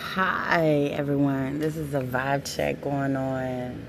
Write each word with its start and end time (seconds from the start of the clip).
Hi, 0.00 0.90
everyone. 0.92 1.58
This 1.58 1.76
is 1.76 1.92
a 1.92 2.00
vibe 2.00 2.54
check 2.54 2.80
going 2.80 3.16
on. 3.16 3.84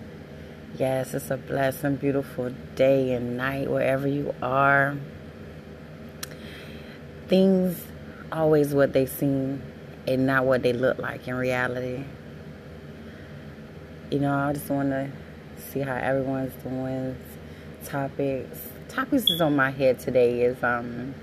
Yes, 0.76 1.14
it's 1.14 1.30
a 1.30 1.38
blessed 1.38 1.84
and 1.84 2.00
beautiful 2.00 2.50
day 2.76 3.14
and 3.14 3.38
night 3.38 3.70
wherever 3.70 4.08
you 4.08 4.34
are. 4.42 4.98
Things 7.28 7.80
always 8.32 8.74
what 8.74 8.92
they 8.92 9.06
seem 9.06 9.62
and 10.08 10.26
not 10.26 10.46
what 10.46 10.64
they 10.64 10.74
look 10.74 10.98
like 10.98 11.28
in 11.28 11.36
reality. 11.36 12.04
You 14.10 14.20
know, 14.20 14.34
I 14.34 14.54
just 14.54 14.70
want 14.72 14.90
to 14.90 15.12
see 15.72 15.82
how 15.82 15.96
everyone's 15.96 16.56
doing. 16.64 17.18
Topics. 17.86 18.58
Topics 18.88 19.30
is 19.30 19.42
on 19.42 19.56
my 19.56 19.70
head 19.70 20.00
today 20.00 20.42
is 20.42 20.62
um 20.64 21.14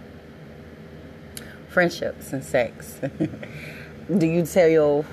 friendships 1.68 2.32
and 2.32 2.44
sex. 2.44 3.00
do 4.14 4.26
you 4.26 4.46
tell 4.46 4.68
your 4.68 5.04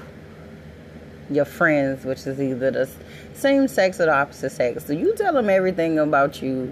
your 1.30 1.46
friends, 1.46 2.06
which 2.06 2.28
is 2.28 2.40
either 2.40 2.70
the 2.70 2.90
same 3.34 3.68
sex 3.68 4.00
or 4.00 4.06
the 4.06 4.14
opposite 4.14 4.52
sex, 4.52 4.84
do 4.84 4.94
you 4.94 5.16
tell 5.16 5.34
them 5.34 5.50
everything 5.50 5.98
about 5.98 6.42
you, 6.42 6.72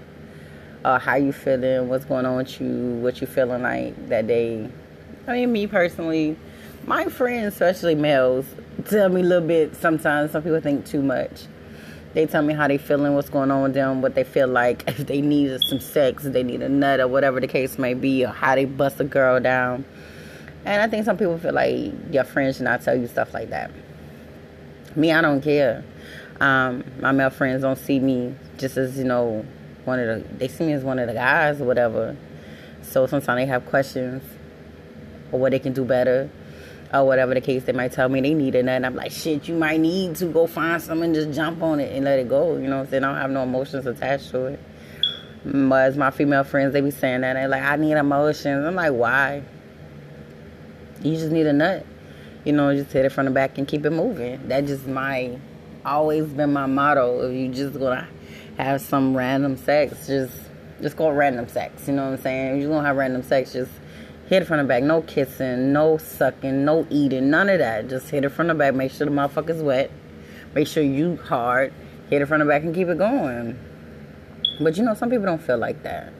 uh, 0.84 0.98
how 0.98 1.16
you 1.16 1.32
feeling, 1.32 1.88
what's 1.88 2.04
going 2.04 2.24
on 2.26 2.36
with 2.36 2.60
you, 2.60 2.68
what 3.02 3.20
you 3.20 3.26
feeling 3.26 3.62
like 3.62 4.08
that 4.08 4.26
day? 4.28 4.70
I 5.26 5.32
mean, 5.32 5.52
me 5.52 5.66
personally, 5.66 6.36
my 6.86 7.06
friends, 7.06 7.54
especially 7.54 7.96
males, 7.96 8.46
tell 8.88 9.08
me 9.08 9.20
a 9.20 9.24
little 9.24 9.46
bit. 9.46 9.74
Sometimes 9.74 10.30
some 10.30 10.42
people 10.42 10.60
think 10.60 10.86
too 10.86 11.02
much. 11.02 11.46
They 12.14 12.26
tell 12.26 12.42
me 12.42 12.54
how 12.54 12.68
they 12.68 12.78
feeling, 12.78 13.14
what's 13.14 13.30
going 13.30 13.50
on 13.50 13.62
with 13.62 13.74
them, 13.74 14.02
what 14.02 14.14
they 14.14 14.24
feel 14.24 14.48
like, 14.48 14.84
if 14.86 14.98
they 14.98 15.22
need 15.22 15.58
some 15.62 15.80
sex, 15.80 16.24
if 16.24 16.32
they 16.32 16.42
need 16.44 16.62
a 16.62 16.68
nut, 16.68 17.00
or 17.00 17.08
whatever 17.08 17.40
the 17.40 17.48
case 17.48 17.78
may 17.78 17.94
be, 17.94 18.24
or 18.24 18.28
how 18.28 18.54
they 18.54 18.66
bust 18.66 19.00
a 19.00 19.04
girl 19.04 19.40
down 19.40 19.84
and 20.64 20.82
I 20.82 20.88
think 20.88 21.04
some 21.04 21.16
people 21.16 21.38
feel 21.38 21.52
like 21.52 21.92
your 22.10 22.24
friends 22.24 22.56
should 22.56 22.64
not 22.64 22.82
tell 22.82 22.94
you 22.94 23.06
stuff 23.06 23.34
like 23.34 23.50
that. 23.50 23.70
Me, 24.94 25.12
I 25.12 25.20
don't 25.20 25.40
care. 25.40 25.84
Um, 26.40 26.84
my 27.00 27.12
male 27.12 27.30
friends 27.30 27.62
don't 27.62 27.78
see 27.78 27.98
me 27.98 28.34
just 28.58 28.76
as, 28.76 28.98
you 28.98 29.04
know, 29.04 29.44
one 29.84 29.98
of 29.98 30.06
the, 30.06 30.34
they 30.36 30.48
see 30.48 30.66
me 30.66 30.72
as 30.72 30.84
one 30.84 30.98
of 30.98 31.08
the 31.08 31.14
guys 31.14 31.60
or 31.60 31.64
whatever. 31.64 32.16
So 32.82 33.06
sometimes 33.06 33.38
they 33.38 33.46
have 33.46 33.66
questions 33.66 34.22
or 35.30 35.40
what 35.40 35.52
they 35.52 35.58
can 35.58 35.72
do 35.72 35.84
better 35.84 36.30
or 36.92 37.06
whatever 37.06 37.34
the 37.34 37.40
case. 37.40 37.64
They 37.64 37.72
might 37.72 37.92
tell 37.92 38.08
me 38.08 38.20
they 38.20 38.34
need 38.34 38.54
it. 38.54 38.66
And 38.66 38.86
I'm 38.86 38.94
like, 38.94 39.12
shit, 39.12 39.48
you 39.48 39.54
might 39.54 39.80
need 39.80 40.16
to 40.16 40.26
go 40.26 40.46
find 40.46 40.80
someone, 40.80 41.14
just 41.14 41.32
jump 41.32 41.62
on 41.62 41.80
it 41.80 41.94
and 41.94 42.04
let 42.04 42.18
it 42.18 42.28
go. 42.28 42.56
You 42.56 42.68
know 42.68 42.78
what 42.78 42.84
I'm 42.84 42.90
saying? 42.90 43.04
I 43.04 43.12
don't 43.12 43.20
have 43.20 43.30
no 43.30 43.42
emotions 43.42 43.86
attached 43.86 44.30
to 44.30 44.46
it. 44.46 44.60
But 45.44 45.86
as 45.86 45.96
my 45.96 46.10
female 46.10 46.44
friends, 46.44 46.72
they 46.72 46.80
be 46.80 46.92
saying 46.92 47.22
that. 47.22 47.34
They're 47.34 47.48
like, 47.48 47.62
I 47.62 47.76
need 47.76 47.94
emotions. 47.94 48.64
I'm 48.64 48.76
like, 48.76 48.92
why? 48.92 49.42
You 51.02 51.16
just 51.16 51.32
need 51.32 51.46
a 51.46 51.52
nut. 51.52 51.84
You 52.44 52.52
know, 52.52 52.74
just 52.74 52.92
hit 52.92 53.04
it 53.04 53.10
from 53.10 53.26
the 53.26 53.30
back 53.30 53.58
and 53.58 53.66
keep 53.66 53.84
it 53.84 53.90
moving. 53.90 54.48
That 54.48 54.66
just 54.66 54.86
my 54.86 55.38
always 55.84 56.26
been 56.26 56.52
my 56.52 56.66
motto. 56.66 57.28
If 57.28 57.36
you 57.36 57.48
just 57.48 57.78
gonna 57.78 58.08
have 58.56 58.80
some 58.80 59.16
random 59.16 59.56
sex, 59.56 60.06
just 60.06 60.32
just 60.80 60.96
go 60.96 61.10
random 61.10 61.48
sex. 61.48 61.86
You 61.86 61.94
know 61.94 62.04
what 62.04 62.18
I'm 62.18 62.22
saying? 62.22 62.56
If 62.56 62.62
you're 62.62 62.70
gonna 62.70 62.86
have 62.86 62.96
random 62.96 63.22
sex, 63.22 63.52
just 63.52 63.70
hit 64.28 64.42
it 64.42 64.44
from 64.46 64.58
the 64.58 64.64
back. 64.64 64.82
No 64.82 65.02
kissing, 65.02 65.72
no 65.72 65.98
sucking, 65.98 66.64
no 66.64 66.86
eating, 66.90 67.30
none 67.30 67.48
of 67.48 67.58
that. 67.58 67.88
Just 67.88 68.10
hit 68.10 68.24
it 68.24 68.30
from 68.30 68.48
the 68.48 68.54
back. 68.54 68.74
Make 68.74 68.92
sure 68.92 69.06
the 69.06 69.12
motherfucker's 69.12 69.62
wet. 69.62 69.90
Make 70.54 70.66
sure 70.66 70.82
you 70.82 71.16
hard. 71.16 71.72
Hit 72.10 72.22
it 72.22 72.26
from 72.26 72.40
the 72.40 72.46
back 72.46 72.62
and 72.62 72.74
keep 72.74 72.88
it 72.88 72.98
going. 72.98 73.58
But 74.60 74.76
you 74.76 74.84
know, 74.84 74.94
some 74.94 75.10
people 75.10 75.26
don't 75.26 75.42
feel 75.42 75.58
like 75.58 75.82
that. 75.82 76.12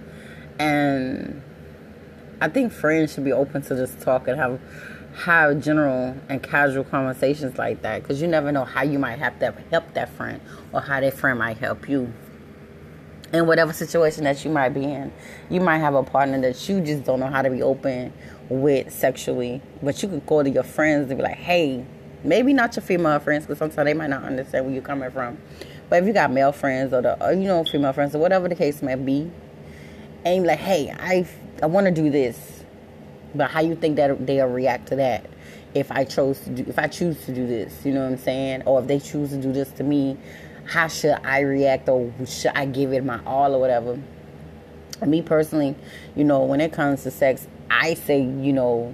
And 0.59 1.43
I 2.43 2.49
think 2.49 2.73
friends 2.73 3.15
should 3.15 3.23
be 3.23 3.33
open 3.33 3.63
to 3.63 3.77
just 3.77 4.01
talk 4.01 4.27
and 4.27 4.37
have 4.37 4.61
have 5.15 5.63
general 5.63 6.17
and 6.29 6.43
casual 6.43 6.83
conversations 6.83 7.57
like 7.57 7.83
that 7.83 8.03
because 8.03 8.21
you 8.21 8.27
never 8.27 8.51
know 8.51 8.65
how 8.65 8.83
you 8.83 8.99
might 8.99 9.21
have 9.21 9.39
to 9.39 9.55
help 9.71 9.95
that 9.95 10.09
friend 10.09 10.41
or 10.73 10.81
how 10.81 10.99
that 10.99 11.15
friend 11.15 11.39
might 11.39 11.59
help 11.59 11.89
you 11.89 12.13
in 13.33 13.47
whatever 13.47 13.73
situation 13.73 14.25
that 14.25 14.45
you 14.45 14.51
might 14.51 14.71
be 14.71 14.83
in. 14.83 15.13
You 15.51 15.61
might 15.61 15.79
have 15.79 15.95
a 15.95 16.03
partner 16.03 16.41
that 16.41 16.69
you 16.69 16.81
just 16.81 17.05
don't 17.05 17.21
know 17.21 17.29
how 17.29 17.43
to 17.43 17.51
be 17.51 17.63
open 17.63 18.13
with 18.49 18.93
sexually, 18.93 19.63
but 19.81 20.03
you 20.03 20.09
could 20.09 20.27
go 20.27 20.43
to 20.43 20.51
your 20.51 20.65
friends 20.65 21.11
and 21.11 21.19
be 21.19 21.23
like, 21.23 21.37
hey, 21.37 21.87
maybe 22.25 22.53
not 22.53 22.75
your 22.75 22.83
female 22.83 23.21
friends 23.21 23.45
because 23.45 23.59
sometimes 23.59 23.87
they 23.87 23.95
might 23.95 24.11
not 24.11 24.25
understand 24.25 24.65
where 24.65 24.75
you're 24.75 24.83
coming 24.83 25.13
from. 25.13 25.39
But 25.89 26.03
if 26.03 26.09
you 26.09 26.13
got 26.13 26.33
male 26.33 26.51
friends 26.51 26.93
or 26.93 27.03
the 27.03 27.25
or, 27.25 27.35
you 27.35 27.47
know 27.47 27.63
female 27.63 27.93
friends 27.93 28.17
or 28.17 28.19
whatever 28.19 28.49
the 28.49 28.57
case 28.57 28.83
may 28.83 28.97
be, 28.97 29.31
and 30.25 30.45
like, 30.45 30.59
hey, 30.59 30.93
I 30.99 31.25
I 31.63 31.67
want 31.67 31.87
to 31.87 31.93
do 31.93 32.11
this, 32.11 32.65
but 33.37 33.49
how 33.49 33.61
you 33.61 33.77
think 33.77 33.95
that 33.95 34.27
they'll 34.27 34.49
react 34.49 34.89
to 34.89 34.97
that? 34.97 35.27
If 35.75 35.93
I 35.93 36.03
chose 36.03 36.41
to 36.41 36.51
do, 36.51 36.65
if 36.67 36.77
I 36.77 36.89
choose 36.89 37.25
to 37.27 37.33
do 37.33 37.47
this, 37.47 37.87
you 37.87 37.93
know 37.93 38.01
what 38.01 38.11
I'm 38.11 38.19
saying, 38.19 38.65
or 38.67 38.81
if 38.81 38.89
they 38.89 38.99
choose 38.99 39.31
to 39.31 39.37
do 39.37 39.53
this 39.53 39.71
to 39.73 39.85
me, 39.85 40.19
how 40.67 40.89
should 40.89 41.17
I 41.25 41.41
react, 41.41 41.89
or 41.89 42.13
should 42.27 42.51
I 42.57 42.67
give 42.67 42.93
it 42.93 43.05
my 43.05 43.21
all, 43.25 43.55
or 43.55 43.61
whatever? 43.61 43.97
Me 45.07 45.23
personally, 45.23 45.77
you 46.17 46.25
know, 46.25 46.43
when 46.43 46.61
it 46.61 46.73
comes 46.73 47.05
to 47.05 47.13
sex, 47.13 47.47
I 47.71 47.95
say, 47.95 48.21
you 48.21 48.53
know, 48.53 48.93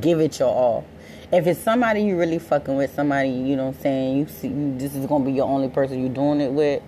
give 0.00 0.18
it 0.20 0.40
your 0.40 0.48
all. 0.48 0.84
If 1.32 1.46
it's 1.46 1.60
somebody 1.60 2.02
you 2.02 2.18
really 2.18 2.40
fucking 2.40 2.74
with, 2.74 2.92
somebody, 2.92 3.30
you 3.30 3.54
know 3.54 3.66
what 3.66 3.76
I'm 3.76 3.82
saying, 3.82 4.18
you 4.18 4.26
see, 4.26 4.48
you, 4.48 4.76
this 4.76 4.96
is 4.96 5.06
gonna 5.06 5.24
be 5.24 5.32
your 5.32 5.46
only 5.46 5.68
person 5.68 6.00
you're 6.00 6.12
doing 6.12 6.40
it 6.40 6.50
with 6.50 6.82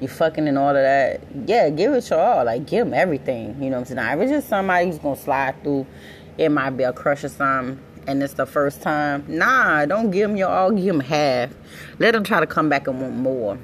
you 0.00 0.08
fucking 0.08 0.48
and 0.48 0.56
all 0.58 0.70
of 0.70 0.76
that, 0.76 1.20
yeah, 1.46 1.68
give 1.68 1.92
it 1.92 2.08
your 2.08 2.18
all. 2.18 2.44
Like, 2.44 2.66
give 2.66 2.86
them 2.86 2.94
everything. 2.94 3.62
You 3.62 3.70
know 3.70 3.80
what 3.80 3.90
I'm 3.90 3.96
saying? 3.96 4.18
If 4.18 4.24
it's 4.24 4.32
just 4.32 4.48
somebody 4.48 4.86
who's 4.86 4.98
going 4.98 5.16
to 5.16 5.22
slide 5.22 5.62
through, 5.62 5.86
it 6.38 6.48
might 6.48 6.70
be 6.70 6.84
a 6.84 6.92
crush 6.92 7.22
or 7.22 7.28
something, 7.28 7.78
and 8.06 8.22
it's 8.22 8.34
the 8.34 8.46
first 8.46 8.80
time. 8.80 9.24
Nah, 9.28 9.84
don't 9.84 10.10
give 10.10 10.28
them 10.30 10.36
your 10.36 10.48
all, 10.48 10.70
give 10.70 10.86
them 10.86 11.00
half. 11.00 11.50
Let 11.98 12.12
them 12.12 12.24
try 12.24 12.40
to 12.40 12.46
come 12.46 12.68
back 12.68 12.86
and 12.86 13.00
want 13.00 13.14
more. 13.14 13.58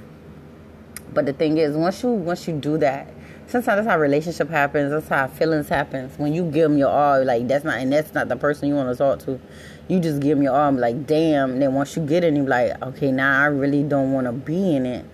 But 1.14 1.24
the 1.24 1.32
thing 1.32 1.56
is, 1.56 1.74
once 1.74 2.02
you 2.02 2.10
once 2.10 2.46
you 2.46 2.54
do 2.54 2.76
that, 2.78 3.08
sometimes 3.46 3.64
that's 3.64 3.88
how 3.88 3.98
relationship 3.98 4.50
happens. 4.50 4.90
That's 4.90 5.08
how 5.08 5.28
feelings 5.28 5.70
happens. 5.70 6.18
When 6.18 6.34
you 6.34 6.42
give 6.44 6.68
them 6.68 6.76
your 6.76 6.90
all, 6.90 7.24
like 7.24 7.48
that's 7.48 7.64
not 7.64 7.78
and 7.78 7.90
that's 7.90 8.12
not 8.12 8.28
the 8.28 8.36
person 8.36 8.68
you 8.68 8.74
want 8.74 8.90
to 8.90 8.98
talk 8.98 9.20
to. 9.20 9.40
You 9.88 10.00
just 10.00 10.20
give 10.20 10.36
them 10.36 10.42
your 10.42 10.54
all, 10.54 10.72
like 10.72 11.06
damn. 11.06 11.58
Then 11.58 11.72
once 11.72 11.96
you 11.96 12.04
get 12.04 12.24
in, 12.24 12.36
you're 12.36 12.44
like, 12.44 12.82
okay, 12.82 13.10
now 13.10 13.40
I 13.40 13.46
really 13.46 13.82
don't 13.84 14.12
want 14.12 14.26
to 14.26 14.32
be 14.32 14.76
in 14.76 14.84
it 14.84 15.06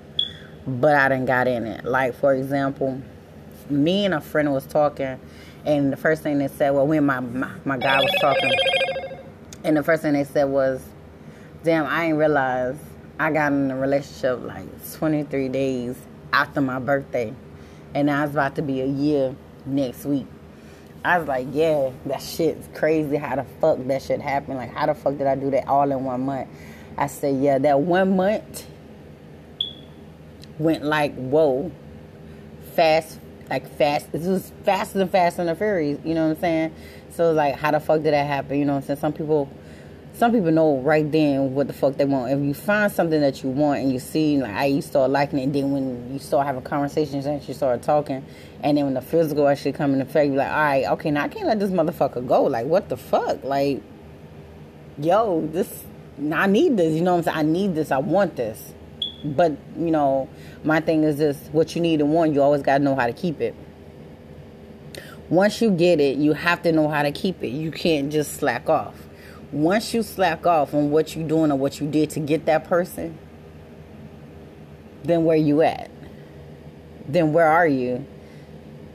but 0.66 0.94
I 0.94 1.08
didn't 1.08 1.26
got 1.26 1.48
in 1.48 1.66
it. 1.66 1.84
Like 1.84 2.14
for 2.14 2.34
example, 2.34 3.00
me 3.68 4.04
and 4.04 4.14
a 4.14 4.20
friend 4.20 4.52
was 4.52 4.66
talking, 4.66 5.18
and 5.64 5.92
the 5.92 5.96
first 5.96 6.22
thing 6.22 6.38
they 6.38 6.48
said, 6.48 6.70
well, 6.70 6.86
when 6.86 7.04
my 7.04 7.20
my, 7.20 7.50
my 7.64 7.78
guy 7.78 8.00
was 8.00 8.12
talking, 8.20 8.52
and 9.64 9.76
the 9.76 9.82
first 9.82 10.02
thing 10.02 10.12
they 10.14 10.24
said 10.24 10.44
was, 10.44 10.82
"Damn, 11.64 11.86
I 11.86 12.06
didn't 12.06 12.18
realize 12.18 12.76
I 13.18 13.30
got 13.32 13.52
in 13.52 13.70
a 13.70 13.76
relationship 13.76 14.42
like 14.42 14.66
23 14.94 15.48
days 15.48 15.96
after 16.32 16.60
my 16.60 16.78
birthday, 16.78 17.34
and 17.94 18.06
now 18.06 18.24
it's 18.24 18.32
about 18.32 18.56
to 18.56 18.62
be 18.62 18.80
a 18.80 18.86
year 18.86 19.34
next 19.66 20.04
week." 20.04 20.26
I 21.04 21.18
was 21.18 21.26
like, 21.26 21.48
yeah, 21.50 21.90
that 22.06 22.22
shit's 22.22 22.68
crazy. 22.78 23.16
How 23.16 23.34
the 23.34 23.44
fuck 23.60 23.78
that 23.88 24.02
shit 24.02 24.20
happened? 24.20 24.58
Like, 24.58 24.72
how 24.72 24.86
the 24.86 24.94
fuck 24.94 25.18
did 25.18 25.26
I 25.26 25.34
do 25.34 25.50
that 25.50 25.66
all 25.66 25.90
in 25.90 26.04
one 26.04 26.20
month? 26.20 26.48
I 26.96 27.08
said, 27.08 27.42
yeah, 27.42 27.58
that 27.58 27.80
one 27.80 28.14
month 28.14 28.66
went 30.58 30.84
like 30.84 31.14
whoa, 31.14 31.70
fast, 32.74 33.18
like 33.50 33.68
fast. 33.76 34.12
This 34.12 34.26
was 34.26 34.52
faster 34.64 34.98
than 34.98 35.08
Fast 35.08 35.38
and 35.38 35.48
the 35.48 35.54
Furious. 35.54 35.98
You 36.04 36.14
know 36.14 36.28
what 36.28 36.36
I'm 36.36 36.40
saying? 36.40 36.74
So 37.10 37.32
like, 37.32 37.56
how 37.56 37.70
the 37.70 37.80
fuck 37.80 38.02
did 38.02 38.14
that 38.14 38.26
happen? 38.26 38.58
You 38.58 38.64
know 38.64 38.74
what 38.74 38.82
I'm 38.82 38.86
saying? 38.86 39.00
Some 39.00 39.12
people, 39.12 39.50
some 40.14 40.32
people 40.32 40.50
know 40.50 40.78
right 40.78 41.10
then 41.10 41.54
what 41.54 41.66
the 41.66 41.72
fuck 41.72 41.96
they 41.96 42.04
want. 42.04 42.32
If 42.32 42.40
you 42.40 42.54
find 42.54 42.90
something 42.90 43.20
that 43.20 43.42
you 43.42 43.50
want 43.50 43.80
and 43.80 43.92
you 43.92 43.98
see, 43.98 44.38
like, 44.38 44.52
I 44.52 44.64
you 44.66 44.82
start 44.82 45.10
liking 45.10 45.38
it, 45.38 45.52
then 45.52 45.72
when 45.72 46.12
you 46.12 46.18
start 46.18 46.46
having 46.46 46.62
conversations 46.62 47.26
and 47.26 47.46
you 47.46 47.54
start 47.54 47.82
talking, 47.82 48.24
and 48.62 48.76
then 48.76 48.84
when 48.84 48.94
the 48.94 49.02
physical 49.02 49.46
actually 49.48 49.72
come 49.72 49.92
into 49.92 50.06
effect, 50.06 50.28
you're 50.28 50.36
like, 50.36 50.48
all 50.48 50.54
right, 50.54 50.84
okay, 50.92 51.10
now 51.10 51.24
I 51.24 51.28
can't 51.28 51.46
let 51.46 51.58
this 51.58 51.70
motherfucker 51.70 52.26
go. 52.26 52.44
Like, 52.44 52.66
what 52.66 52.88
the 52.88 52.96
fuck? 52.96 53.42
Like, 53.44 53.82
yo, 54.99 55.46
this, 55.52 55.84
I 56.32 56.46
need 56.46 56.76
this. 56.76 56.94
You 56.94 57.02
know 57.02 57.16
what 57.16 57.26
I'm 57.28 57.34
saying? 57.34 57.37
I 57.38 57.43
need 57.43 57.75
this. 57.75 57.90
I 57.90 57.99
want 57.99 58.37
this. 58.37 58.72
But, 59.24 59.52
you 59.76 59.90
know, 59.90 60.28
my 60.64 60.80
thing 60.80 61.04
is 61.04 61.19
this 61.19 61.36
what 61.52 61.74
you 61.74 61.80
need 61.80 62.00
and 62.00 62.12
want, 62.12 62.34
you 62.34 62.42
always 62.42 62.62
got 62.62 62.78
to 62.78 62.84
know 62.84 62.96
how 62.96 63.06
to 63.06 63.12
keep 63.12 63.40
it. 63.40 63.54
Once 65.28 65.62
you 65.62 65.70
get 65.70 66.00
it, 66.00 66.19
you 66.19 66.32
have 66.32 66.62
to 66.62 66.72
know 66.72 66.88
how 66.88 67.02
to 67.02 67.12
keep 67.12 67.42
it. 67.42 67.48
You 67.48 67.70
can't 67.70 68.12
just 68.12 68.34
slack 68.34 68.69
off. 68.69 68.94
Once 69.50 69.94
you 69.94 70.02
slack 70.02 70.46
off 70.46 70.74
on 70.74 70.90
what 70.90 71.14
you're 71.14 71.26
doing 71.26 71.52
or 71.52 71.56
what 71.56 71.80
you 71.80 71.88
did 71.88 72.10
to 72.10 72.20
get 72.20 72.46
that 72.46 72.64
person, 72.64 73.19
then 75.04 75.25
where 75.25 75.36
you 75.36 75.62
at? 75.62 75.90
Then 77.06 77.32
where 77.32 77.46
are 77.46 77.66
you? 77.66 78.06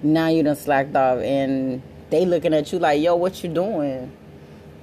Now 0.04 0.28
you 0.28 0.44
done 0.44 0.56
slacked 0.56 0.96
off 0.96 1.20
and 1.20 1.82
they 2.10 2.26
looking 2.26 2.54
at 2.54 2.72
you 2.72 2.80
like, 2.80 3.02
yo, 3.02 3.16
what 3.16 3.44
you 3.44 3.50
doing? 3.50 4.16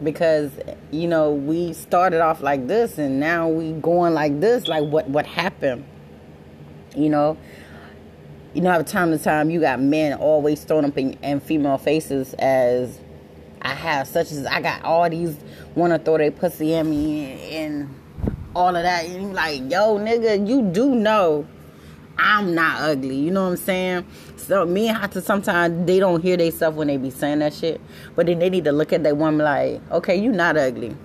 Because 0.02 0.50
you 0.90 1.06
know 1.06 1.32
we 1.32 1.72
started 1.72 2.20
off 2.20 2.40
like 2.40 2.66
this 2.66 2.98
and 2.98 3.20
now 3.20 3.48
we 3.48 3.72
going 3.72 4.12
like 4.12 4.40
this 4.40 4.66
like 4.66 4.84
what 4.84 5.08
what 5.08 5.24
happened 5.24 5.84
you 6.96 7.08
know 7.08 7.36
you 8.54 8.60
know 8.60 8.82
time 8.82 9.10
to 9.10 9.18
time 9.18 9.50
you 9.50 9.60
got 9.60 9.80
men 9.80 10.12
always 10.14 10.64
throwing 10.64 10.84
up 10.84 10.98
in, 10.98 11.12
in 11.22 11.40
female 11.40 11.78
faces 11.78 12.34
as 12.34 12.98
i 13.62 13.72
have 13.72 14.08
such 14.08 14.32
as 14.32 14.44
i 14.46 14.60
got 14.60 14.82
all 14.82 15.08
these 15.08 15.38
want 15.74 15.92
to 15.92 15.98
throw 15.98 16.18
their 16.18 16.30
pussy 16.30 16.74
at 16.74 16.84
me 16.84 17.54
and 17.54 17.88
all 18.54 18.74
of 18.74 18.82
that. 18.82 19.04
And 19.06 19.22
you 19.22 19.28
like, 19.32 19.60
yo, 19.70 19.98
nigga, 19.98 20.46
you 20.46 20.62
do 20.62 20.94
know 20.94 21.46
I'm 22.18 22.54
not 22.54 22.80
ugly. 22.80 23.16
You 23.16 23.30
know 23.30 23.44
what 23.44 23.50
I'm 23.50 23.56
saying? 23.56 24.06
So 24.36 24.64
me 24.64 24.88
and 24.88 24.96
Hata 24.96 25.20
sometimes 25.20 25.86
they 25.86 25.98
don't 25.98 26.22
hear 26.22 26.36
themselves 26.36 26.76
when 26.76 26.88
they 26.88 26.96
be 26.96 27.10
saying 27.10 27.40
that 27.40 27.54
shit. 27.54 27.80
But 28.14 28.26
then 28.26 28.38
they 28.38 28.50
need 28.50 28.64
to 28.64 28.72
look 28.72 28.92
at 28.92 29.02
that 29.04 29.16
woman 29.16 29.44
like, 29.44 29.80
okay, 29.90 30.16
you 30.16 30.30
not 30.30 30.56
ugly. 30.56 30.96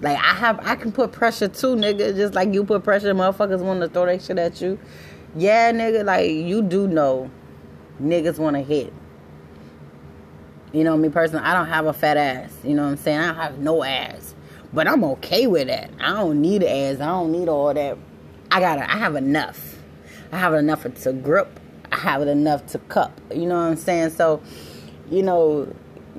Like 0.00 0.16
I 0.16 0.34
have 0.34 0.60
I 0.66 0.76
can 0.76 0.92
put 0.92 1.12
pressure 1.12 1.48
too, 1.48 1.76
nigga. 1.76 2.14
Just 2.14 2.34
like 2.34 2.52
you 2.54 2.64
put 2.64 2.84
pressure, 2.84 3.14
motherfuckers 3.14 3.60
want 3.60 3.80
to 3.80 3.88
throw 3.88 4.06
that 4.06 4.22
shit 4.22 4.38
at 4.38 4.60
you. 4.60 4.78
Yeah, 5.36 5.72
nigga, 5.72 6.04
like 6.04 6.30
you 6.30 6.62
do 6.62 6.88
know 6.88 7.30
niggas 8.00 8.38
want 8.38 8.56
to 8.56 8.62
hit. 8.62 8.92
You 10.72 10.84
know, 10.84 10.96
me 10.96 11.08
personally, 11.08 11.44
I 11.44 11.52
don't 11.52 11.66
have 11.66 11.86
a 11.86 11.92
fat 11.92 12.16
ass. 12.16 12.56
You 12.62 12.74
know 12.74 12.84
what 12.84 12.90
I'm 12.90 12.96
saying? 12.96 13.18
I 13.18 13.26
don't 13.26 13.36
have 13.36 13.58
no 13.58 13.82
ass. 13.82 14.34
But 14.72 14.86
I'm 14.86 15.02
okay 15.04 15.46
with 15.46 15.66
that. 15.66 15.90
I 16.00 16.12
don't 16.14 16.40
need 16.40 16.62
an 16.62 16.94
ass. 16.94 17.00
I 17.00 17.06
don't 17.06 17.32
need 17.32 17.48
all 17.48 17.74
that. 17.74 17.98
I 18.50 18.60
got 18.60 18.78
I 18.78 18.96
have 18.96 19.16
enough. 19.16 19.79
I 20.32 20.38
have 20.38 20.54
enough 20.54 20.82
to 21.02 21.12
grip. 21.12 21.60
I 21.92 21.96
have 21.96 22.22
it 22.22 22.28
enough 22.28 22.66
to 22.68 22.78
cup. 22.78 23.18
You 23.34 23.46
know 23.46 23.56
what 23.56 23.70
I'm 23.70 23.76
saying? 23.76 24.10
So, 24.10 24.42
you 25.10 25.22
know, 25.22 25.74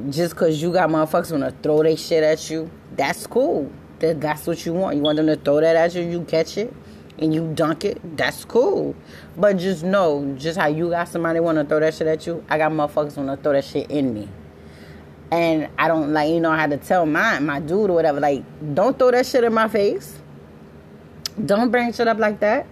just 0.10 0.34
because 0.34 0.62
you 0.62 0.72
got 0.72 0.90
motherfuckers 0.90 1.32
want 1.32 1.44
to 1.44 1.52
throw 1.64 1.84
their 1.84 1.98
shit 1.98 2.24
at 2.24 2.50
you, 2.50 2.70
that's 2.96 3.26
cool. 3.28 3.72
That, 4.00 4.20
that's 4.20 4.48
what 4.48 4.66
you 4.66 4.74
want. 4.74 4.98
You 4.98 5.02
want 5.02 5.18
them 5.18 5.28
to 5.28 5.36
throw 5.36 5.62
that 5.62 5.76
at 5.76 5.96
you, 5.96 6.02
you 6.02 6.24
catch 6.26 6.58
it 6.58 6.74
and 7.20 7.34
you 7.34 7.54
dunk 7.54 7.86
it, 7.86 8.18
that's 8.18 8.44
cool. 8.46 8.96
But 9.38 9.58
just 9.58 9.84
know, 9.84 10.36
just 10.38 10.58
how 10.58 10.68
you 10.68 10.90
got 10.90 11.08
somebody 11.08 11.40
want 11.40 11.58
to 11.58 11.64
throw 11.64 11.80
that 11.80 11.94
shit 11.94 12.08
at 12.08 12.26
you, 12.26 12.44
I 12.50 12.58
got 12.58 12.72
motherfuckers 12.72 13.16
want 13.16 13.30
to 13.30 13.38
throw 13.38 13.54
that 13.54 13.64
shit 13.64 13.90
in 13.92 14.14
me. 14.14 14.28
And 15.32 15.70
I 15.78 15.88
don't 15.88 16.12
like, 16.12 16.30
you 16.30 16.42
know, 16.42 16.52
had 16.52 16.72
to 16.72 16.78
tell 16.78 17.06
my 17.06 17.40
my 17.40 17.60
dude 17.60 17.90
or 17.90 17.94
whatever, 17.94 18.20
like, 18.20 18.44
don't 18.74 18.98
throw 18.98 19.12
that 19.12 19.26
shit 19.26 19.44
in 19.44 19.54
my 19.54 19.68
face. 19.70 20.20
Don't 21.46 21.72
bring 21.72 21.94
shit 21.94 22.08
up 22.08 22.18
like 22.18 22.42
that. 22.42 22.66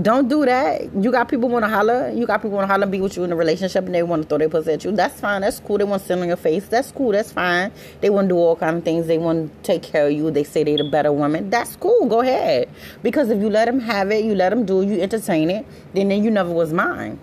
Don't 0.00 0.26
do 0.26 0.46
that. 0.46 0.94
You 0.96 1.12
got 1.12 1.28
people 1.28 1.50
want 1.50 1.66
to 1.66 1.68
holler. 1.68 2.08
You 2.08 2.26
got 2.26 2.38
people 2.38 2.56
want 2.56 2.62
to 2.64 2.72
holler, 2.72 2.84
and 2.84 2.92
be 2.92 3.02
with 3.02 3.14
you 3.14 3.24
in 3.24 3.32
a 3.32 3.36
relationship, 3.36 3.84
and 3.84 3.94
they 3.94 4.02
want 4.02 4.22
to 4.22 4.28
throw 4.28 4.38
their 4.38 4.48
pussy 4.48 4.72
at 4.72 4.84
you. 4.84 4.92
That's 4.92 5.20
fine. 5.20 5.42
That's 5.42 5.60
cool. 5.60 5.76
They 5.76 5.84
want 5.84 6.00
to 6.00 6.08
sit 6.08 6.18
on 6.18 6.26
your 6.26 6.38
face. 6.38 6.66
That's 6.66 6.90
cool. 6.90 7.12
That's 7.12 7.30
fine. 7.30 7.70
They 8.00 8.08
want 8.08 8.30
to 8.30 8.34
do 8.34 8.38
all 8.38 8.56
kind 8.56 8.78
of 8.78 8.84
things. 8.84 9.06
They 9.06 9.18
want 9.18 9.52
to 9.52 9.62
take 9.62 9.82
care 9.82 10.06
of 10.06 10.12
you. 10.12 10.30
They 10.30 10.44
say 10.44 10.64
they 10.64 10.76
the 10.76 10.84
better 10.84 11.12
woman. 11.12 11.50
That's 11.50 11.76
cool. 11.76 12.06
Go 12.06 12.20
ahead. 12.20 12.70
Because 13.02 13.28
if 13.28 13.38
you 13.38 13.50
let 13.50 13.66
them 13.66 13.80
have 13.80 14.10
it, 14.10 14.24
you 14.24 14.34
let 14.34 14.48
them 14.48 14.64
do 14.64 14.80
it, 14.80 14.86
you 14.86 14.98
entertain 14.98 15.50
it, 15.50 15.66
then 15.92 16.08
then 16.08 16.24
you 16.24 16.30
never 16.30 16.50
was 16.50 16.72
mine. 16.72 17.18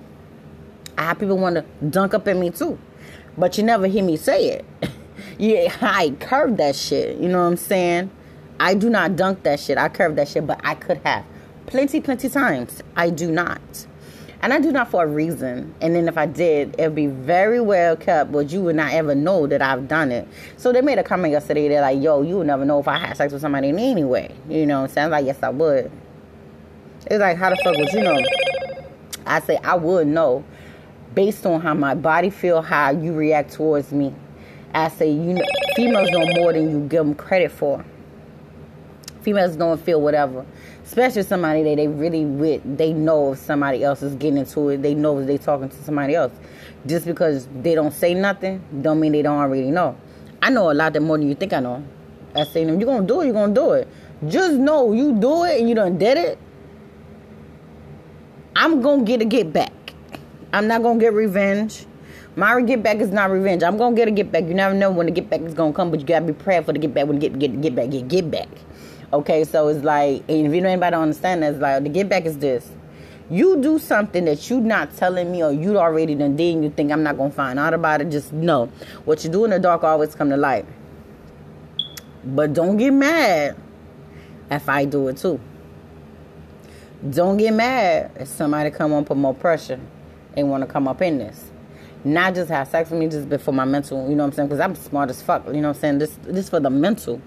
I 0.95 1.05
have 1.05 1.19
people 1.19 1.39
want 1.39 1.55
to 1.55 1.65
dunk 1.89 2.13
up 2.13 2.27
at 2.27 2.37
me 2.37 2.51
too, 2.51 2.77
but 3.35 3.57
you 3.57 3.63
never 3.63 3.87
hear 3.87 4.03
me 4.03 4.15
say 4.15 4.49
it. 4.49 4.65
yeah, 5.39 5.75
I 5.81 6.13
curve 6.19 6.57
that 6.57 6.75
shit. 6.75 7.17
You 7.17 7.29
know 7.29 7.39
what 7.39 7.47
I'm 7.47 7.57
saying? 7.57 8.11
I 8.59 8.75
do 8.75 8.91
not 8.91 9.15
dunk 9.15 9.41
that 9.41 9.59
shit. 9.59 9.79
I 9.79 9.89
curve 9.89 10.15
that 10.17 10.27
shit, 10.27 10.45
but 10.45 10.61
I 10.63 10.75
could 10.75 10.97
have 11.03 11.25
plenty, 11.69 12.01
plenty 12.01 12.29
times. 12.29 12.81
I 12.95 13.11
do 13.11 13.31
not. 13.31 13.61
And 14.41 14.53
I 14.53 14.59
do 14.59 14.71
not 14.71 14.89
for 14.89 15.03
a 15.03 15.07
reason. 15.07 15.75
And 15.81 15.95
then 15.95 16.07
if 16.07 16.17
I 16.17 16.25
did, 16.25 16.75
it 16.79 16.83
would 16.83 16.95
be 16.95 17.07
very 17.07 17.59
well 17.59 17.95
kept, 17.95 18.31
but 18.31 18.51
you 18.51 18.61
would 18.61 18.75
not 18.75 18.91
ever 18.93 19.13
know 19.13 19.45
that 19.47 19.61
I've 19.61 19.87
done 19.87 20.11
it. 20.11 20.27
So 20.57 20.71
they 20.71 20.81
made 20.81 20.97
a 20.97 21.03
comment 21.03 21.31
yesterday. 21.31 21.67
They're 21.67 21.81
like, 21.81 22.01
yo, 22.01 22.21
you 22.21 22.37
would 22.37 22.47
never 22.47 22.65
know 22.65 22.79
if 22.79 22.87
I 22.87 22.97
had 22.97 23.17
sex 23.17 23.33
with 23.33 23.41
somebody 23.41 23.69
anyway. 23.69 24.33
You 24.47 24.65
know 24.65 24.81
what 24.81 24.89
I'm 24.89 24.93
saying? 24.93 25.09
Like, 25.11 25.25
yes, 25.25 25.43
I 25.43 25.49
would. 25.49 25.91
It's 27.05 27.19
like, 27.19 27.37
how 27.37 27.49
the 27.49 27.57
fuck 27.57 27.77
would 27.77 27.91
you 27.93 28.01
know? 28.01 28.19
I 29.25 29.39
say, 29.41 29.57
I 29.57 29.75
would 29.75 30.07
know 30.07 30.43
based 31.13 31.45
on 31.45 31.61
how 31.61 31.73
my 31.73 31.93
body 31.93 32.29
feel, 32.29 32.61
how 32.61 32.91
you 32.91 33.13
react 33.13 33.53
towards 33.53 33.91
me. 33.91 34.13
I 34.73 34.89
say, 34.89 35.11
you 35.11 35.33
know, 35.33 35.45
females 35.75 36.09
know 36.11 36.25
more 36.35 36.53
than 36.53 36.69
you 36.71 36.79
give 36.87 37.05
them 37.05 37.13
credit 37.13 37.51
for. 37.51 37.83
Females 39.21 39.55
don't 39.55 39.79
feel 39.79 40.01
whatever. 40.01 40.45
Especially 40.85 41.23
somebody 41.23 41.63
that 41.63 41.75
they 41.75 41.87
really 41.87 42.25
with 42.25 42.61
they 42.77 42.93
know 42.93 43.33
if 43.33 43.39
somebody 43.39 43.83
else 43.83 44.01
is 44.01 44.15
getting 44.15 44.37
into 44.37 44.69
it. 44.69 44.81
They 44.81 44.93
know 44.93 45.19
if 45.19 45.27
they 45.27 45.37
talking 45.37 45.69
to 45.69 45.83
somebody 45.83 46.15
else. 46.15 46.33
Just 46.85 47.05
because 47.05 47.47
they 47.61 47.75
don't 47.75 47.93
say 47.93 48.13
nothing 48.13 48.63
don't 48.81 48.99
mean 48.99 49.11
they 49.11 49.21
don't 49.21 49.39
already 49.39 49.71
know. 49.71 49.95
I 50.41 50.49
know 50.49 50.71
a 50.71 50.73
lot 50.73 50.93
that 50.93 51.01
more 51.01 51.17
than 51.17 51.27
you 51.27 51.35
think 51.35 51.53
i 51.53 51.59
know. 51.59 51.83
I 52.35 52.45
say 52.45 52.63
them 52.65 52.79
you 52.79 52.85
gonna 52.85 53.05
do 53.05 53.21
it 53.21 53.27
you 53.27 53.33
gonna 53.33 53.53
do 53.53 53.71
it. 53.71 53.87
Just 54.27 54.55
know 54.55 54.93
you 54.93 55.13
do 55.13 55.43
it 55.43 55.59
and 55.59 55.69
you 55.69 55.75
done 55.75 55.97
did 55.97 56.17
it 56.17 56.39
i'm 58.59 58.81
gonna 58.81 59.03
get 59.03 59.21
a 59.21 59.25
get 59.25 59.53
back. 59.53 59.71
I'm 60.51 60.67
not 60.67 60.83
gonna 60.83 60.99
get 60.99 61.13
revenge. 61.13 61.85
My 62.35 62.61
get 62.61 62.83
back 62.83 62.97
is 62.97 63.09
not 63.09 63.31
revenge. 63.31 63.63
I'm 63.63 63.77
gonna 63.77 63.95
get 63.95 64.07
a 64.07 64.11
get 64.11 64.31
back. 64.31 64.43
You 64.45 64.53
never 64.53 64.73
know 64.73 64.91
when 64.91 65.05
the 65.05 65.11
get 65.13 65.29
back 65.29 65.41
is 65.41 65.53
gonna 65.53 65.71
come, 65.71 65.91
but 65.91 66.01
you 66.01 66.05
gotta 66.05 66.25
be 66.25 66.33
prepared 66.33 66.65
for 66.65 66.73
the 66.73 66.79
get 66.79 66.93
back 66.93 67.07
when 67.07 67.19
get 67.19 67.39
get 67.39 67.61
get 67.61 67.73
back 67.73 67.89
get 67.89 68.07
get 68.07 68.29
back. 68.29 68.49
Okay, 69.11 69.43
so 69.43 69.69
it's 69.69 69.83
like, 69.83 70.23
and 70.29 70.45
if 70.47 70.53
you 70.53 70.61
know 70.61 70.69
anybody 70.69 70.91
don't 70.91 71.03
understand 71.03 71.41
that, 71.41 71.53
it's 71.53 71.61
like 71.61 71.81
the 71.81 71.89
get 71.89 72.09
back 72.09 72.25
is 72.25 72.37
this. 72.37 72.69
You 73.31 73.61
do 73.61 73.79
something 73.79 74.25
that 74.25 74.49
you 74.49 74.59
not 74.59 74.95
telling 74.95 75.31
me 75.31 75.43
or 75.43 75.51
you 75.51 75.79
already 75.79 76.13
done 76.15 76.35
did 76.35 76.55
and 76.55 76.63
you 76.63 76.69
think 76.69 76.91
I'm 76.91 77.01
not 77.01 77.17
gonna 77.17 77.31
find 77.31 77.57
out 77.57 77.73
about 77.73 78.01
it, 78.01 78.09
just 78.09 78.31
know. 78.33 78.67
What 79.05 79.23
you 79.23 79.31
do 79.31 79.45
in 79.45 79.51
the 79.51 79.59
dark 79.59 79.83
always 79.83 80.13
come 80.13 80.29
to 80.29 80.37
light. 80.37 80.65
But 82.23 82.53
don't 82.53 82.77
get 82.77 82.91
mad 82.91 83.55
if 84.51 84.69
I 84.69 84.85
do 84.85 85.07
it 85.07 85.17
too. 85.17 85.39
Don't 87.09 87.37
get 87.37 87.53
mad 87.53 88.11
if 88.15 88.27
somebody 88.27 88.69
come 88.69 88.93
on 88.93 89.05
put 89.05 89.17
more 89.17 89.33
pressure 89.33 89.79
and 90.35 90.49
want 90.49 90.61
to 90.61 90.67
come 90.67 90.87
up 90.87 91.01
in 91.01 91.17
this. 91.17 91.49
Not 92.03 92.35
just 92.35 92.49
have 92.49 92.67
sex 92.67 92.91
with 92.91 92.99
me 92.99 93.07
just 93.07 93.27
before 93.27 93.53
my 93.53 93.65
mental, 93.65 94.07
you 94.09 94.15
know 94.15 94.23
what 94.23 94.29
I'm 94.29 94.35
saying? 94.35 94.47
Because 94.49 94.59
I'm 94.59 94.75
smart 94.75 95.09
as 95.09 95.21
fuck, 95.21 95.47
you 95.47 95.53
know 95.53 95.69
what 95.69 95.77
I'm 95.77 95.81
saying? 95.81 95.97
This 95.99 96.17
this 96.23 96.49
for 96.49 96.59
the 96.59 96.69
mental. 96.69 97.21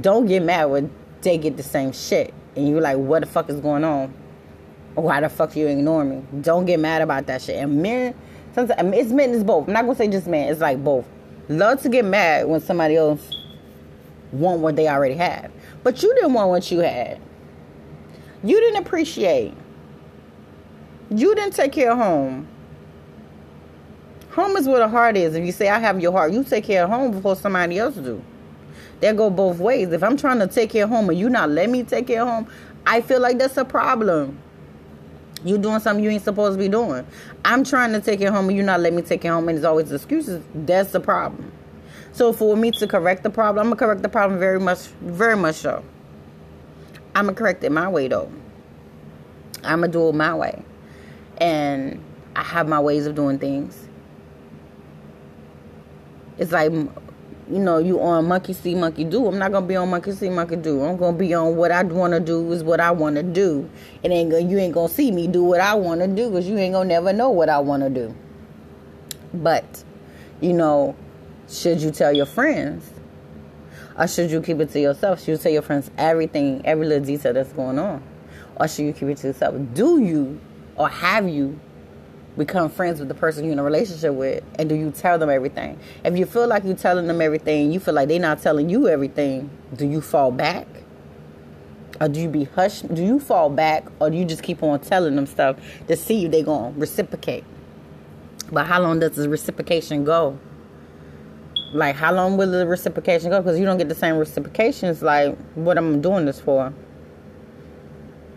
Don't 0.00 0.26
get 0.26 0.42
mad 0.42 0.66
with 0.66 0.90
they 1.22 1.38
get 1.38 1.56
the 1.56 1.62
same 1.62 1.92
shit. 1.92 2.32
And 2.56 2.68
you're 2.68 2.80
like, 2.80 2.96
what 2.96 3.20
the 3.20 3.26
fuck 3.26 3.48
is 3.48 3.60
going 3.60 3.84
on? 3.84 4.12
Why 4.94 5.20
the 5.20 5.28
fuck 5.28 5.54
you 5.56 5.66
ignore 5.66 6.04
me? 6.04 6.22
Don't 6.40 6.66
get 6.66 6.80
mad 6.80 7.02
about 7.02 7.26
that 7.26 7.42
shit. 7.42 7.56
And 7.56 7.80
men, 7.80 8.14
sometimes 8.54 8.96
it's 8.96 9.10
men, 9.10 9.32
it's 9.32 9.44
both. 9.44 9.68
I'm 9.68 9.74
not 9.74 9.82
gonna 9.82 9.94
say 9.94 10.08
just 10.08 10.26
men. 10.26 10.48
It's 10.48 10.60
like 10.60 10.82
both. 10.82 11.06
Love 11.48 11.80
to 11.82 11.88
get 11.88 12.04
mad 12.04 12.48
when 12.48 12.60
somebody 12.60 12.96
else 12.96 13.36
want 14.32 14.60
what 14.60 14.76
they 14.76 14.88
already 14.88 15.14
have, 15.14 15.50
but 15.82 16.02
you 16.02 16.14
didn't 16.14 16.32
want 16.32 16.48
what 16.50 16.70
you 16.70 16.78
had. 16.78 17.20
You 18.42 18.60
didn't 18.60 18.84
appreciate. 18.84 19.54
You 21.10 21.34
didn't 21.34 21.54
take 21.54 21.72
care 21.72 21.90
of 21.92 21.98
home. 21.98 22.46
Home 24.30 24.56
is 24.56 24.68
where 24.68 24.78
the 24.78 24.88
heart 24.88 25.16
is. 25.16 25.34
If 25.34 25.44
you 25.44 25.50
say 25.50 25.68
I 25.68 25.80
have 25.80 26.00
your 26.00 26.12
heart, 26.12 26.32
you 26.32 26.44
take 26.44 26.64
care 26.64 26.84
of 26.84 26.90
home 26.90 27.10
before 27.10 27.34
somebody 27.34 27.78
else 27.78 27.96
do 27.96 28.22
that 29.00 29.16
go 29.16 29.30
both 29.30 29.58
ways. 29.58 29.92
If 29.92 30.02
I'm 30.02 30.16
trying 30.16 30.38
to 30.40 30.46
take 30.46 30.74
of 30.74 30.88
home 30.88 31.08
and 31.08 31.18
you 31.18 31.28
not 31.28 31.50
let 31.50 31.70
me 31.70 31.82
take 31.82 32.10
of 32.10 32.28
home, 32.28 32.48
I 32.86 33.00
feel 33.00 33.20
like 33.20 33.38
that's 33.38 33.56
a 33.56 33.64
problem. 33.64 34.38
You 35.44 35.56
doing 35.56 35.80
something 35.80 36.04
you 36.04 36.10
ain't 36.10 36.22
supposed 36.22 36.58
to 36.58 36.62
be 36.62 36.68
doing. 36.68 37.06
I'm 37.44 37.64
trying 37.64 37.92
to 37.92 38.00
take 38.00 38.20
of 38.20 38.34
home 38.34 38.48
and 38.48 38.56
you 38.56 38.62
not 38.62 38.80
let 38.80 38.92
me 38.92 39.02
take 39.02 39.24
of 39.24 39.30
home 39.30 39.48
and 39.48 39.56
there's 39.56 39.64
always 39.64 39.90
excuses. 39.90 40.44
That's 40.54 40.92
the 40.92 41.00
problem. 41.00 41.52
So 42.12 42.32
for 42.32 42.56
me 42.56 42.72
to 42.72 42.86
correct 42.86 43.22
the 43.22 43.30
problem, 43.30 43.66
I'm 43.66 43.70
gonna 43.70 43.76
correct 43.76 44.02
the 44.02 44.08
problem 44.08 44.38
very 44.38 44.60
much, 44.60 44.80
very 45.00 45.36
much 45.36 45.56
so. 45.56 45.82
I'm 47.14 47.26
gonna 47.26 47.36
correct 47.36 47.64
it 47.64 47.72
my 47.72 47.88
way 47.88 48.08
though. 48.08 48.30
I'm 49.62 49.80
gonna 49.80 49.92
do 49.92 50.08
it 50.08 50.14
my 50.14 50.34
way, 50.34 50.62
and 51.38 52.02
I 52.34 52.42
have 52.42 52.68
my 52.68 52.80
ways 52.80 53.06
of 53.06 53.14
doing 53.14 53.38
things. 53.38 53.88
It's 56.38 56.52
like 56.52 56.72
you 57.50 57.58
know, 57.58 57.78
you 57.78 58.00
on 58.00 58.26
monkey 58.26 58.52
see, 58.52 58.74
monkey 58.74 59.04
do. 59.04 59.26
I'm 59.26 59.38
not 59.38 59.50
gonna 59.50 59.66
be 59.66 59.74
on 59.74 59.90
monkey 59.90 60.12
see, 60.12 60.30
monkey 60.30 60.56
do. 60.56 60.84
I'm 60.84 60.96
gonna 60.96 61.16
be 61.16 61.34
on 61.34 61.56
what 61.56 61.72
I 61.72 61.82
want 61.82 62.12
to 62.12 62.20
do 62.20 62.52
is 62.52 62.62
what 62.62 62.80
I 62.80 62.92
want 62.92 63.16
to 63.16 63.22
do. 63.22 63.68
It 64.02 64.12
ain't 64.12 64.30
gonna, 64.30 64.44
you 64.44 64.58
ain't 64.58 64.72
gonna 64.72 64.88
see 64.88 65.10
me 65.10 65.26
do 65.26 65.42
what 65.42 65.60
I 65.60 65.74
want 65.74 66.00
to 66.00 66.06
do 66.06 66.30
because 66.30 66.48
you 66.48 66.56
ain't 66.58 66.74
gonna 66.74 66.88
never 66.88 67.12
know 67.12 67.30
what 67.30 67.48
I 67.48 67.58
want 67.58 67.82
to 67.82 67.90
do. 67.90 68.14
But, 69.34 69.82
you 70.40 70.52
know, 70.52 70.94
should 71.48 71.82
you 71.82 71.90
tell 71.90 72.12
your 72.12 72.26
friends? 72.26 72.88
Or 73.98 74.06
should 74.06 74.30
you 74.30 74.40
keep 74.40 74.60
it 74.60 74.70
to 74.70 74.80
yourself? 74.80 75.20
Should 75.20 75.28
you 75.28 75.36
tell 75.36 75.52
your 75.52 75.62
friends 75.62 75.90
everything, 75.98 76.62
every 76.64 76.86
little 76.86 77.04
detail 77.04 77.32
that's 77.34 77.52
going 77.52 77.78
on? 77.78 78.02
Or 78.56 78.68
should 78.68 78.84
you 78.84 78.92
keep 78.92 79.08
it 79.08 79.16
to 79.18 79.28
yourself? 79.28 79.56
Do 79.74 80.00
you 80.00 80.40
or 80.76 80.88
have 80.88 81.28
you 81.28 81.58
become 82.40 82.70
friends 82.70 82.98
with 82.98 83.08
the 83.08 83.14
person 83.14 83.44
you're 83.44 83.52
in 83.52 83.58
a 83.58 83.62
relationship 83.62 84.14
with 84.14 84.42
and 84.58 84.68
do 84.68 84.74
you 84.74 84.90
tell 84.90 85.18
them 85.18 85.28
everything? 85.28 85.78
If 86.04 86.16
you 86.16 86.24
feel 86.24 86.48
like 86.48 86.64
you're 86.64 86.74
telling 86.74 87.06
them 87.06 87.20
everything 87.20 87.70
you 87.70 87.78
feel 87.78 87.94
like 87.94 88.08
they're 88.08 88.18
not 88.18 88.40
telling 88.40 88.68
you 88.70 88.88
everything 88.88 89.50
do 89.76 89.86
you 89.86 90.00
fall 90.00 90.32
back? 90.32 90.66
Or 92.00 92.08
do 92.08 92.18
you 92.18 92.28
be 92.28 92.44
hushed 92.44 92.92
do 92.92 93.04
you 93.04 93.20
fall 93.20 93.50
back 93.50 93.84
or 94.00 94.10
do 94.10 94.16
you 94.16 94.24
just 94.24 94.42
keep 94.42 94.62
on 94.62 94.80
telling 94.80 95.16
them 95.16 95.26
stuff 95.26 95.56
to 95.86 95.96
see 95.96 96.24
if 96.24 96.32
they're 96.32 96.42
going 96.42 96.72
to 96.74 96.80
reciprocate? 96.80 97.44
But 98.50 98.66
how 98.66 98.80
long 98.80 98.98
does 99.00 99.16
the 99.16 99.28
reciprocation 99.28 100.04
go? 100.04 100.38
Like 101.72 101.94
how 101.94 102.12
long 102.12 102.38
will 102.38 102.50
the 102.50 102.66
reciprocation 102.66 103.30
go? 103.30 103.42
Because 103.42 103.58
you 103.58 103.66
don't 103.66 103.78
get 103.78 103.90
the 103.90 103.94
same 103.94 104.16
reciprocations 104.16 105.02
like 105.02 105.36
what 105.54 105.76
i'm 105.76 106.00
doing 106.00 106.24
this 106.24 106.40
for. 106.40 106.72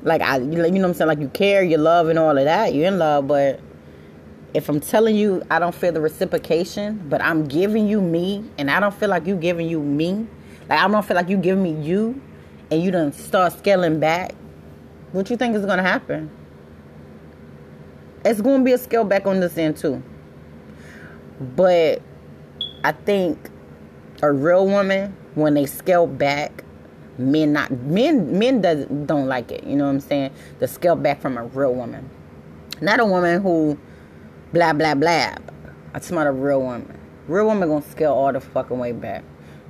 Like 0.02 0.22
I, 0.22 0.40
you 0.40 0.46
know 0.46 0.68
what 0.68 0.84
I'm 0.84 0.94
saying? 0.94 1.08
Like 1.08 1.20
you 1.20 1.30
care, 1.30 1.64
you 1.64 1.78
love, 1.78 2.10
and 2.10 2.20
all 2.20 2.38
of 2.38 2.44
that. 2.44 2.76
You're 2.76 2.88
in 2.88 3.00
love, 3.00 3.26
but 3.28 3.62
if 4.54 4.70
I'm 4.70 4.80
telling 4.80 5.16
you 5.16 5.42
I 5.50 5.60
don't 5.60 5.74
feel 5.74 5.92
the 5.92 6.02
reciprocation, 6.02 7.06
but 7.10 7.22
I'm 7.22 7.46
giving 7.48 7.88
you 7.88 8.02
me, 8.02 8.44
and 8.58 8.70
I 8.70 8.80
don't 8.80 8.94
feel 8.94 9.10
like 9.10 9.26
you 9.26 9.36
giving 9.36 9.68
you 9.68 9.80
me, 9.80 10.28
like 10.70 10.80
I 10.80 10.88
don't 10.88 11.06
feel 11.06 11.16
like 11.16 11.30
you 11.30 11.38
giving 11.38 11.64
me 11.64 11.74
you, 11.82 12.22
and 12.72 12.82
you 12.82 12.92
don't 12.92 13.14
start 13.14 13.54
scaling 13.54 14.00
back, 14.00 14.34
what 15.12 15.30
you 15.30 15.38
think 15.38 15.56
is 15.56 15.66
gonna 15.66 15.84
happen? 15.84 16.30
It's 18.26 18.42
gonna 18.42 18.64
be 18.64 18.72
a 18.72 18.78
scale 18.78 19.04
back 19.04 19.28
on 19.28 19.40
this 19.40 19.58
end 19.58 19.78
too. 19.78 20.02
But 21.56 22.02
I 22.84 22.92
think 22.92 23.50
a 24.22 24.32
real 24.32 24.66
woman, 24.66 25.16
when 25.36 25.54
they 25.56 25.66
scale 25.66 26.08
back, 26.08 26.64
men 27.18 27.54
not 27.54 27.72
men 27.72 28.40
men 28.40 28.62
does 28.62 28.86
don't 29.06 29.28
like 29.28 29.52
it. 29.52 29.64
You 29.66 29.76
know 29.76 29.86
what 29.86 29.92
I'm 29.92 30.00
saying? 30.00 30.32
The 30.60 30.68
scale 30.68 30.96
back 30.96 31.22
from 31.22 31.38
a 31.38 31.44
real 31.44 31.74
woman, 31.74 32.10
not 32.82 33.00
a 33.00 33.06
woman 33.06 33.42
who 33.42 33.78
blah 34.54 34.72
blah 34.72 34.94
blah. 34.94 35.34
I 35.96 36.00
talking 36.00 36.16
about 36.16 36.28
a 36.28 36.32
real 36.32 36.62
woman. 36.62 37.00
Real 37.28 37.46
woman 37.46 37.68
gonna 37.68 37.82
scale 37.82 38.14
all 38.14 38.32
the 38.32 38.40
fucking 38.40 38.78
way 38.78 38.92
back. 38.92 39.24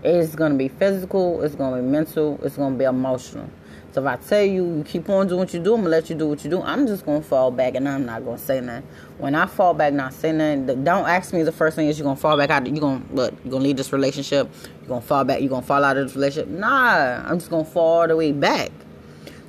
It's 0.04 0.36
gonna 0.36 0.56
be 0.56 0.68
physical. 0.68 1.42
It's 1.42 1.56
gonna 1.56 1.82
be 1.82 1.88
mental. 1.88 2.38
It's 2.44 2.58
gonna 2.58 2.76
be 2.76 2.84
emotional. 2.84 3.50
So 3.94 4.02
if 4.02 4.08
I 4.08 4.16
tell 4.18 4.42
you, 4.42 4.78
you 4.78 4.84
keep 4.84 5.08
on 5.08 5.28
doing 5.28 5.40
what 5.40 5.54
you 5.54 5.62
do, 5.62 5.76
I'm 5.76 5.82
gonna 5.82 5.90
let 5.90 6.10
you 6.10 6.18
do 6.18 6.28
what 6.28 6.44
you 6.44 6.50
do. 6.50 6.62
I'm 6.62 6.86
just 6.86 7.06
gonna 7.06 7.22
fall 7.22 7.50
back 7.50 7.76
and 7.76 7.88
I'm 7.88 8.06
not 8.06 8.26
gonna 8.26 8.38
say 8.38 8.60
nothing. 8.60 8.86
When 9.20 9.36
I 9.36 9.46
fall 9.46 9.74
back, 9.74 9.94
not 9.94 10.14
say 10.14 10.34
nothing. 10.34 10.84
Don't 10.84 11.08
ask 11.08 11.32
me 11.32 11.44
the 11.44 11.54
first 11.54 11.78
thing 11.78 11.88
is 11.88 11.98
you're 11.98 12.04
gonna 12.04 12.18
fall 12.18 12.36
back 12.36 12.50
out. 12.50 12.68
You 12.68 12.82
gonna 12.82 13.00
what? 13.12 13.34
You 13.46 13.52
gonna 13.52 13.64
leave 13.64 13.78
this 13.78 13.94
relationship? 13.94 14.50
You're 14.82 14.90
gonna 14.90 15.02
fall 15.02 15.24
back? 15.24 15.40
You're 15.40 15.50
gonna 15.50 15.66
fall 15.66 15.86
out 15.86 15.96
of 15.96 16.08
this 16.08 16.16
relationship? 16.16 16.50
Nah, 16.50 17.24
I'm 17.26 17.40
just 17.40 17.50
gonna 17.50 17.64
fall 17.64 18.02
all 18.02 18.08
the 18.08 18.18
way 18.18 18.34
back 18.34 18.72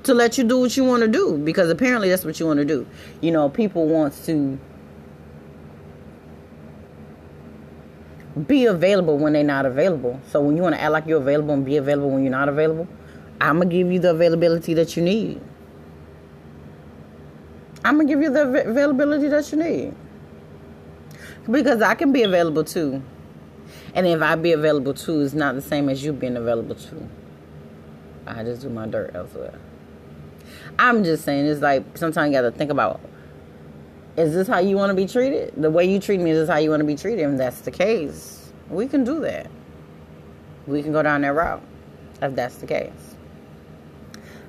to 0.05 0.15
let 0.15 0.39
you 0.39 0.45
do 0.45 0.61
what 0.61 0.77
you 0.77 0.85
want 0.85 1.03
to 1.03 1.09
do 1.09 1.39
because 1.39 1.71
apparently 1.71 2.09
that's 2.09 2.25
what 2.25 2.39
you 2.39 2.47
want 2.47 2.59
to 2.59 2.65
do. 2.65 2.87
You 3.21 3.33
know, 3.33 3.49
people 3.49 3.89
want 3.89 4.15
to 4.27 4.61
be 8.47 8.67
available 8.67 9.17
when 9.19 9.33
they're 9.35 9.45
not 9.45 9.67
available. 9.67 10.21
So 10.31 10.41
when 10.41 10.57
you 10.57 10.63
want 10.63 10.75
to 10.75 10.81
act 10.81 10.93
like 10.93 11.07
you're 11.07 11.21
available 11.21 11.55
and 11.55 11.65
be 11.65 11.77
available 11.77 12.11
when 12.11 12.23
you're 12.23 12.33
not 12.33 12.49
available 12.49 12.89
I'm 13.41 13.59
gonna 13.59 13.71
give 13.71 13.91
you 13.91 13.99
the 13.99 14.11
availability 14.11 14.75
that 14.75 14.97
you 14.97 15.03
need. 15.03 15.41
I'm 17.85 17.97
gonna 17.97 18.09
give 18.09 18.23
you 18.23 18.31
the 18.31 18.69
availability 18.69 19.29
that 19.29 19.51
you 19.53 19.59
need 19.59 19.95
because 21.51 21.83
I 21.83 21.95
can 21.95 22.13
be 22.13 22.23
available 22.23 22.65
too. 22.65 23.03
And 23.95 24.07
if 24.07 24.23
I 24.23 24.35
be 24.37 24.53
available 24.53 24.95
too, 24.95 25.21
it's 25.21 25.35
not 25.35 25.55
the 25.55 25.63
same 25.63 25.89
as 25.89 26.03
you 26.03 26.13
being 26.13 26.37
available 26.37 26.75
too. 26.75 27.09
I 28.27 28.43
just 28.43 28.63
do 28.63 28.71
my 28.71 28.87
dirt 28.87 29.15
elsewhere. 29.15 29.59
I'm 30.79 31.05
just 31.05 31.25
saying, 31.25 31.47
it's 31.47 31.61
like 31.61 31.99
sometimes 31.99 32.33
you 32.33 32.41
got 32.41 32.51
to 32.51 32.51
think 32.51 32.71
about 32.71 33.01
is 34.17 34.33
this 34.33 34.47
how 34.47 34.59
you 34.59 34.77
want 34.77 34.91
to 34.91 34.95
be 34.95 35.07
treated? 35.07 35.53
The 35.57 35.71
way 35.71 35.85
you 35.85 35.99
treat 35.99 36.21
me, 36.21 36.31
is 36.31 36.49
how 36.49 36.59
you 36.59 36.71
want 36.71 36.81
to 36.81 36.87
be 36.87 36.97
treated? 36.97 37.25
And 37.25 37.39
that's 37.39 37.61
the 37.63 37.71
case, 37.71 38.53
we 38.71 38.87
can 38.87 39.05
do 39.05 39.21
that. 39.21 39.51
We 40.67 40.83
can 40.83 40.93
go 40.93 41.03
down 41.03 41.23
that 41.23 41.35
route 41.35 41.63
if 42.23 42.35
that's 42.35 42.57
the 42.57 42.67
case. 42.67 42.93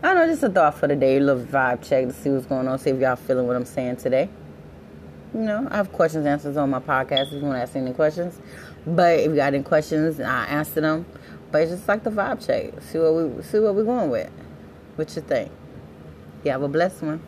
I 0.04 0.14
don't 0.14 0.28
know, 0.28 0.28
just 0.28 0.44
a 0.44 0.50
thought 0.50 0.76
for 0.76 0.88
the 0.88 0.96
day. 0.96 1.18
A 1.18 1.20
little 1.20 1.44
vibe 1.44 1.88
check 1.88 2.08
to 2.08 2.14
see 2.14 2.30
what's 2.30 2.46
going 2.46 2.68
on. 2.68 2.78
See 2.78 2.92
if 2.92 3.00
y'all 3.00 3.16
feeling 3.16 3.48
what 3.48 3.56
I'm 3.56 3.66
saying 3.66 3.98
today. 3.98 4.30
You 5.34 5.42
know, 5.42 5.68
I 5.70 5.78
have 5.78 5.92
questions, 5.92 6.26
answers 6.26 6.58
on 6.58 6.70
my 6.70 6.80
podcast 6.80 7.28
if 7.28 7.34
you 7.34 7.42
want 7.42 7.56
to 7.58 7.62
ask 7.62 7.76
any 7.76 7.92
questions. 7.92 8.40
But 8.86 9.20
if 9.20 9.30
you 9.32 9.36
got 9.36 9.54
any 9.54 9.64
questions, 9.64 10.20
I 10.20 10.46
answer 10.46 10.80
them. 10.80 11.06
But 11.52 11.64
it's 11.64 11.72
just 11.72 11.88
like 11.88 12.04
the 12.04 12.12
vibe 12.12 12.46
check. 12.46 12.82
See 12.84 13.00
what 13.00 13.14
we 13.16 13.42
see 13.44 13.60
what 13.60 13.76
we're 13.76 13.84
going 13.84 14.10
with. 14.10 14.30
What 14.96 15.14
you 15.16 15.22
think? 15.22 15.52
You 16.44 16.52
have 16.52 16.62
a 16.62 16.68
blessed 16.68 17.02
one. 17.02 17.22